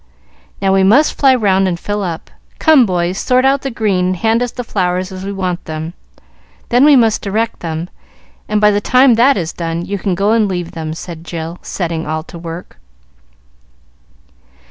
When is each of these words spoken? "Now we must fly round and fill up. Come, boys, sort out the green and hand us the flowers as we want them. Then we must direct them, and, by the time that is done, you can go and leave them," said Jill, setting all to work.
"Now 0.63 0.73
we 0.73 0.81
must 0.81 1.13
fly 1.19 1.35
round 1.35 1.67
and 1.67 1.79
fill 1.79 2.01
up. 2.01 2.31
Come, 2.57 2.87
boys, 2.87 3.19
sort 3.19 3.45
out 3.45 3.61
the 3.61 3.69
green 3.69 4.05
and 4.07 4.15
hand 4.15 4.41
us 4.41 4.51
the 4.51 4.63
flowers 4.63 5.11
as 5.11 5.23
we 5.23 5.31
want 5.31 5.65
them. 5.65 5.93
Then 6.69 6.85
we 6.85 6.95
must 6.95 7.21
direct 7.21 7.59
them, 7.59 7.87
and, 8.49 8.59
by 8.59 8.71
the 8.71 8.81
time 8.81 9.13
that 9.13 9.37
is 9.37 9.53
done, 9.53 9.85
you 9.85 9.99
can 9.99 10.15
go 10.15 10.31
and 10.31 10.47
leave 10.47 10.71
them," 10.71 10.95
said 10.95 11.23
Jill, 11.23 11.59
setting 11.61 12.07
all 12.07 12.23
to 12.23 12.39
work. 12.39 12.79